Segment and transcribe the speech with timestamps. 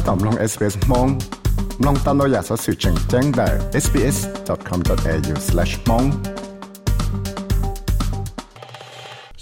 [0.00, 1.08] ถ้าตอบลอง SBS มอง
[1.84, 3.48] ลองตามเราอยากสอสื่อแจ้งแจ้งได้
[3.84, 6.06] sbs.com.au/mong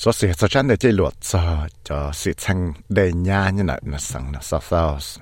[0.03, 1.41] สอสื่อสจันได้เจลวดจะ
[1.89, 2.59] จะสื่อแจ้ง
[2.95, 4.59] ได้ยาเนี่ยนะนะสังนะซา
[4.91, 5.13] วซ์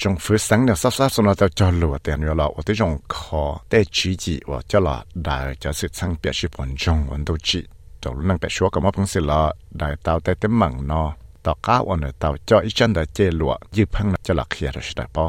[0.00, 7.60] จงฟื้นสังเนี่ยซาวซ์สนเราจะจลวดเตียนเวลาว่าที่จงขอได้จีจีว่าจะละได้จะสื่อแจ้งเปียชิปอนจงวันตัวจี
[8.02, 9.40] ตัวนั่งไปชัวกับมาพึ่งสิละ
[9.78, 11.08] ได้ตาวแต่เต็มมังเนาะ
[11.44, 15.26] ต่อก้าวอันเต่าจออีจันเดเจลัวยืพังจะหลักเขียรสได้ปอ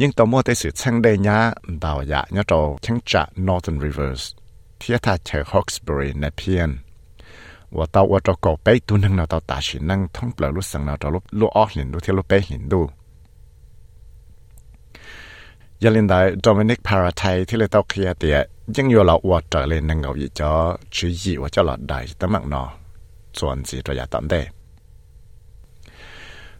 [0.00, 1.38] ยิ่งต่อมัวได้สืบช่างได้ยะ
[1.84, 4.22] ดาวยะยะโตช่างจะ Northern Rivers
[4.78, 6.70] เทียท่าเชอร์ฮอกสบรีในเพียน
[7.76, 12.80] ว่าเต่าว่าจะก่อไปตัวนึงเราเต่าตาชินนั่งท่องเปล่าลุสังเราจะลุลุออกหินลุเทียลุไปหินดู
[15.82, 18.36] ยาลินได้โดมินิกพาราไทที่เลยเต่าเคลียเตีย
[18.76, 20.52] ยังอยู่เราอวดเจอเลยนังเงาอีจ้อ
[20.94, 22.64] ชื่อยีว่าจะหลอดได้ตั้งมั่งนอ
[23.32, 24.46] chuẩn gì rồi giả tận đây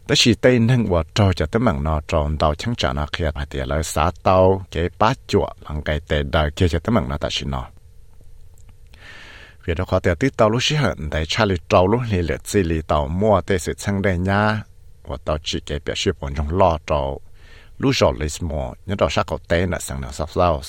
[0.07, 3.07] đó chỉ tên nâng và trò cho tấm mạng nó tròn tàu chẳng trả nó
[3.11, 6.79] kia mà tiệt lời xá tàu cái bát chuột lăng cái tệ đời kia cho
[6.79, 7.67] tấm mạng nó ta chỉ nó
[9.65, 12.21] vì đó có thể tí tàu lúc xí hận để trả lời trâu lúc lì
[12.21, 14.63] lệ chỉ lì tàu mua tê sự sang đây nha,
[15.03, 17.21] và tàu chỉ cái biểu hiện bọn trong lo trâu
[17.77, 20.61] lúc rồi lấy mua nhớ đó sát cầu tê là sang nào sắp sao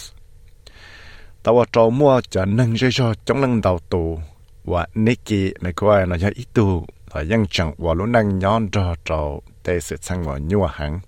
[1.43, 4.19] tàu trâu mua cho nâng dây cho chống lần đầu tù
[4.65, 8.69] và Nicky này coi nó cho ít tù và dân chẳng và lúc nâng nhon
[8.73, 11.01] cho trâu để sự sang vào nhua hàng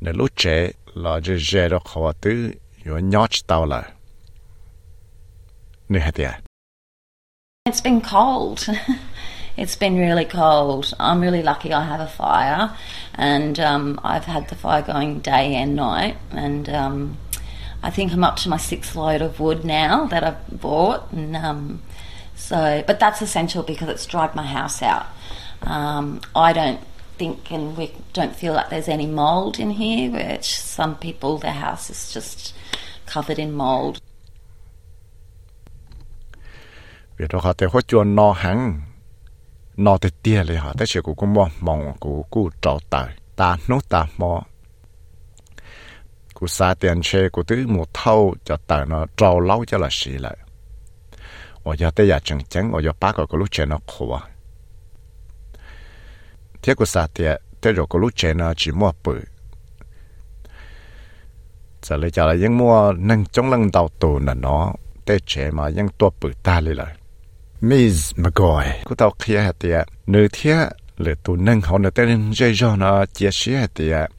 [0.00, 2.50] nếu trẻ là cho dễ đó khó tứ
[2.84, 3.82] rồi nhót tàu là
[5.88, 6.40] nè hả
[7.66, 8.58] It's been cold.
[9.56, 10.92] it's been really cold.
[11.00, 12.68] I'm really lucky I have a fire,
[13.12, 16.16] and um, I've had the fire going day and night.
[16.30, 17.16] And um,
[17.82, 21.12] I think I'm up to my sixth load of wood now that I've bought.
[21.12, 21.80] And um,
[22.36, 25.06] So, but that's essential because it's dried my house out.
[25.62, 26.80] Um, I don't
[27.18, 31.52] think and we don't feel like there's any mold in here, which some people, their
[31.52, 32.54] house is just
[33.06, 33.98] covered in mold.
[37.16, 38.82] Vì đó họ thấy chuồn nó hẳn,
[39.76, 43.14] nó thì tia lì họ thấy sự của cô mong mong của cô trọ tài,
[43.36, 44.42] ta nốt ta mò.
[46.34, 49.88] Cô sa tiền xe của tứ một thâu cho tài nó trâu lâu cho là
[49.90, 50.36] xì lại.
[51.64, 54.28] 我要得呀整整，我要八个个路线那苦啊。
[56.62, 59.20] thế của sa tiệt thế rồi có lúc chơi nó chỉ mua bự
[61.82, 64.72] giờ lấy trả lại những mua nâng trong lần đầu tù là nó
[65.06, 66.94] thế chế mà những tua bự ta lấy lại
[67.60, 72.54] Miss McGoy của tao kia hạt tiệt nữ thế lửa nâng họ nữ tên dây
[72.54, 74.10] do nó chia sẻ hạt tiệt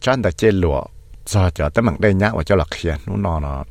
[0.00, 0.84] chán đã chơi lụa
[1.26, 3.64] giờ cho tới đây nhá và cho là kia nó nó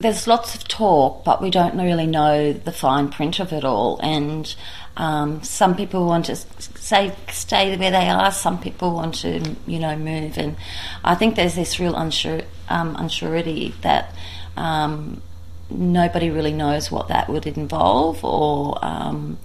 [0.00, 3.98] There's lots of talk, but we don't really know the fine print of it all.
[4.00, 4.54] And
[4.96, 8.30] um, some people want to say, stay where they are.
[8.30, 10.38] Some people want to, you know, move.
[10.38, 10.56] And
[11.04, 14.14] I think there's this real unsure, um, unsurety that
[14.56, 15.20] um,
[15.68, 19.38] nobody really knows what that would involve or um,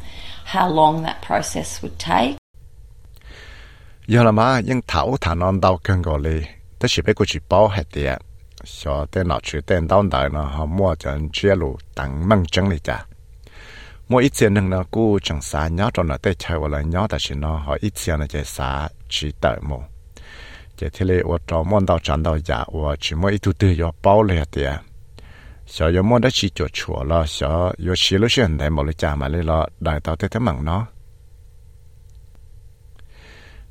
[0.45, 2.37] how long that process would take.
[4.07, 6.41] giờ là mà những thảo thản non đau cân gọi lì,
[6.79, 8.21] tất sự biết của chị bảo hết tiệt,
[8.63, 12.45] cho tên nọ chữ tên đau đời họ mua cho anh chia lù tặng măng
[12.45, 13.05] chân lì cả.
[14.09, 17.07] mua ít tiền nâng nó cú chẳng xa nhớ cho nó tới chơi là nhớ
[17.41, 19.79] họ ít tiền là chỉ xa chỉ đợi mua.
[20.77, 22.63] chỉ thế lì ở trong món đau chẳng đau giả,
[22.99, 24.92] chỉ mua ít thứ tư cho bảo lì hết tiệt.
[25.65, 30.87] 小有摸得起就错了，小有起了是很难冇了家嘛来了，来到这他忙呢。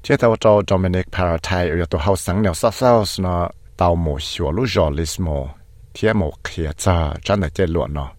[0.03, 5.49] 这到到 Dominic Paratai 有多好生了，少少是呢，到某小路绕了什么，
[5.93, 8.11] 天某开着站在这路呢。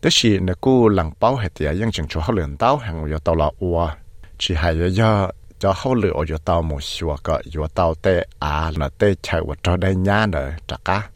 [0.00, 3.90] 但是那个冷包还得认清楚好冷刀，还有到了我，
[4.38, 5.32] 只还有要。
[5.62, 9.40] cho hậu lửa ở chỗ tàu một xua có chỗ tàu tê à là tê chạy
[9.48, 11.09] ở chỗ đây nhá nữa trả cá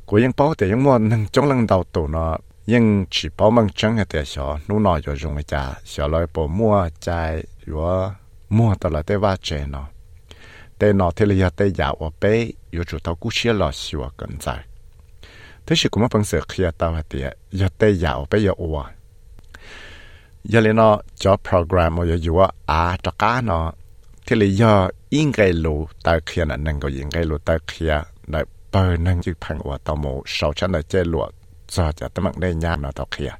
[0.09, 2.33] กูยังเป้าแต่ยังมัวนึงจงลังดาวตัวเนาะ
[2.73, 6.89] ยังchỉ bảo mong chẳng hayแต่ xó nú nọ rồi dùng cái cha xó lại bộ mua
[7.05, 8.11] trái rồi
[8.49, 9.83] mua tao là tê va chè nó
[10.79, 12.35] tê nó thế là tê giả ở bé
[12.71, 14.61] rồi chủ tao cú xia lò xua cần dài
[15.70, 18.84] thế thì cũng bằng sự khi tao hạt tiệt giờ tê giả bây giờ ủa
[20.44, 23.72] giờ lên nó cho program mà giờ à cho cá nó
[24.26, 27.58] thế là giờ yên cái lù tao kia là nâng cái yên cái lù tao
[27.66, 31.30] kia là bờ nâng chữ phẳng của tao mù sau chân là chơi lụa
[31.68, 33.30] giờ giờ tao mặc đây nhà nó tao kia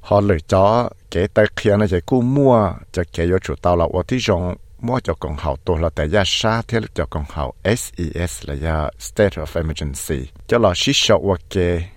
[0.00, 3.76] họ lựa cho cái tao kia nó chỉ cú mua cho cái yêu chủ tao
[3.76, 4.18] là ở tí
[4.80, 8.48] rong mua cho công hậu tôi là tại gia sa, thế cho công hậu SES
[8.48, 10.30] là gia state of emergency.
[10.46, 11.90] Cho là xí sợ ở cái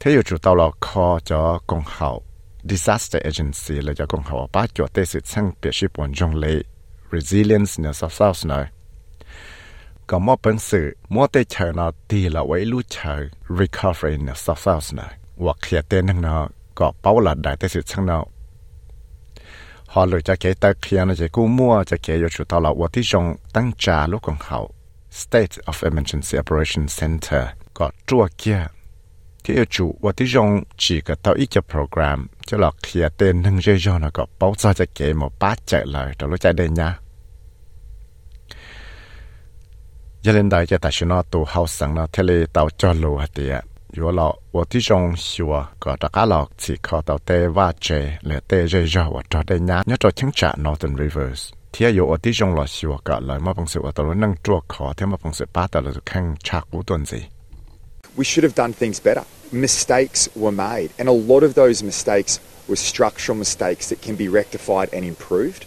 [0.00, 2.22] thế yêu chủ tàu là kho cho công hậu
[2.62, 6.34] disaster agency là cho công hậu ba chỗ tê sự sang biệt sĩ bọn trong
[6.34, 6.62] lệ.
[7.12, 8.70] Resilience nè, sao sao nè
[10.06, 13.28] có mua bằng sự mua tê chờ nó thì là vậy lúc chờ.
[13.58, 15.02] Recovery nè, sao sao nè
[15.36, 18.26] hoặc hiện tên nó, có bảo là đại tê sự sang nào
[19.88, 22.60] họ lựa cho cái tay khi nó chỉ cú mua cho cái yêu chủ tàu
[22.60, 24.74] là 我 tí trong tăng trả lúc công hậu
[25.10, 28.66] state of emergency operation center có chua kia.
[29.44, 33.02] Thì yêu chủ 我 tí trong chỉ có tàu ít cho program cho là khi
[33.16, 36.26] tên nâng dây do nó có bảo cho cho cái một bát chạy lại đó
[36.26, 36.98] lúc chạy đây nha
[40.22, 42.92] giờ lên đây cho ta xin nó tụ hậu sang nó thế là tàu cho
[42.92, 51.49] lù hạt tiệt 有了我这种说个大家了只靠到带挖掘来带热热我找的伢，你找清查 Northern Rivers。
[51.71, 57.21] 天有我这种了说个来么本事我到了能做考，天么本事把到了就看查古段子。
[58.15, 59.23] We should have done things better.
[59.51, 62.37] Mistakes were made, and a lot of those mistakes
[62.67, 65.63] were structural mistakes that can be rectified and improved.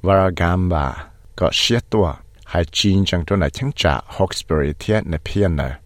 [0.01, 5.77] 完了干吧，个十多 hai chín chẳng tôi là chẳng trả Hawkesbury thiết nè phiền nè.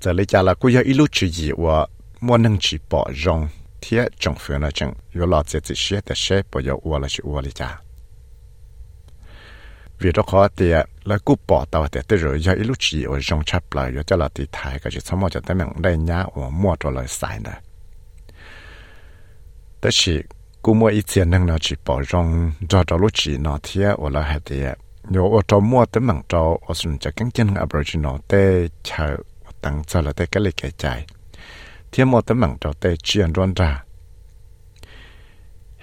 [0.00, 1.86] Giờ lấy trả là cô yêu ilu chỉ gì và
[2.20, 3.48] mua nâng chỉ bỏ rong
[3.80, 6.98] thiết trong phiền là chẳng yếu lọ sẽ chỉ xế để xế, bỏ yếu ua
[6.98, 7.80] là chỉ ua lấy trả.
[9.98, 10.72] Vì đó khó thì
[11.04, 14.02] là cô bỏ tàu để tới rồi yêu ilu chỉ và rong chấp lại yếu
[14.02, 16.76] cho là thì thái cái chỉ xong mà cho tới mình đây nhá và mua
[16.80, 17.52] cho lời sai nè.
[19.80, 20.22] Tất là
[20.64, 22.26] กูมัวอีเจียนนึงเนาะจีปอจง
[22.70, 24.68] จอจอลุจีเนาะเทียอละเฮเตีย
[25.10, 28.32] โยอจอมัวตะมังจออสุนจะกังเจนอับรจินอเต
[28.86, 29.04] ชา
[29.62, 30.84] ตังจอละเตกะเลยแก่ใจ
[31.88, 33.70] เทียมัวตะมังจอเตเจียนรอนรา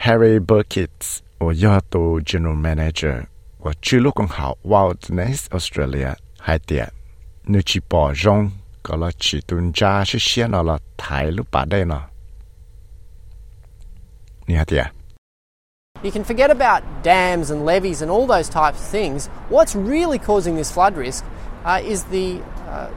[0.04, 3.18] Harry Burkitts โอยอตัว General Manager
[3.64, 6.12] ว่าชื่อลูกของเขา Wild Nest Australia
[6.46, 6.86] ไฮเตีย
[7.52, 8.40] นูจีปอจง
[8.86, 12.04] ก็ละจีตุนจาชื่อเชียนอละถ่ายลูกป่าได้เนาะ
[14.50, 14.90] Nihatia.
[16.04, 19.28] You can forget about dams and levees and all those types of things.
[19.50, 21.25] What's really causing this flood risk
[21.66, 22.90] uh, is the, uh,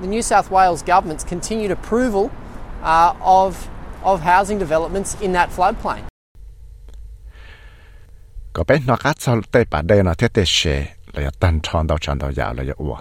[0.00, 2.30] the New South Wales government's continued approval
[2.82, 3.68] uh, of,
[4.02, 6.02] of housing developments in that floodplain.
[8.52, 11.98] Có bé nó cắt sau bà đây nó thiết tế xe là tan tròn đầu
[12.00, 12.96] tròn đầu dạo là ủa.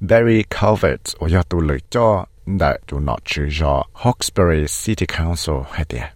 [0.00, 2.28] Barry Calvert 我要读了焦。
[2.46, 3.58] that do not choose
[3.92, 6.12] Hawkesbury City Council had there.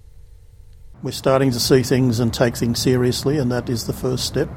[1.03, 4.49] We're starting to see things and take things seriously, and that is the first step.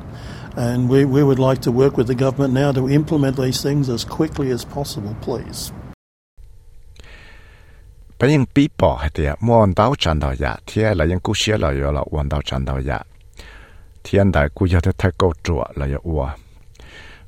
[0.56, 3.90] And we, we would like to work with the government now to implement these things
[3.90, 5.72] as quickly as possible, please.
[8.21, 12.99] ไปยังปีปอเดียมวันดาวจันดาวยาเทียละยังกูเชียละยอละวันดาวจันดาวยา
[14.03, 16.25] เทียนได้กูยอดทักกูจัวละยอวัว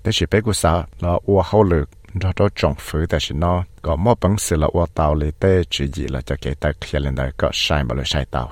[0.00, 1.86] แต่สิไปกูสาละวัวเขาเลือก
[2.18, 3.54] เราเราจงฟื้นแต่สินอ
[3.84, 8.42] ก็มอบังสิละวัวเตาเลยเตจีจีละจะเกตเขียนเลยได้ก็ใช่มาเลยใช่เตา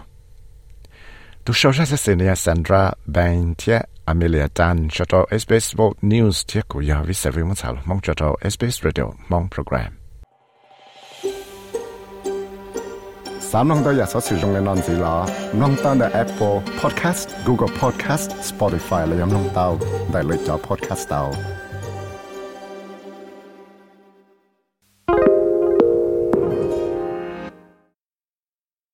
[1.45, 3.79] ทุกเช้าเช้าสิเนียซันดราแบงเทีย
[4.09, 5.81] อเมเลียจันชอตเอสเปซโว
[6.11, 9.98] นิวส์เทียกูยาวิเศษวิมังสาวมองชอตเอสเปซเรดิโอมองโปรแกรม
[13.53, 15.17] สามน้องตัวอยากสอดสื่อตรงในนอนสีหลอ
[15.61, 19.69] น้องตั้งแต่ Apple Podcast Google Podcast Spotify และยังน้องเต้า
[20.11, 21.25] ได้เลยจอ Podcast เต้า